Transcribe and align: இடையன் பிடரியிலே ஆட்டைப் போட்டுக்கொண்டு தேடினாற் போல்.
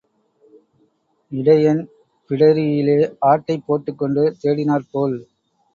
இடையன் 1.31 1.83
பிடரியிலே 2.29 2.97
ஆட்டைப் 3.31 3.65
போட்டுக்கொண்டு 3.67 4.23
தேடினாற் 4.41 4.91
போல். 4.91 5.17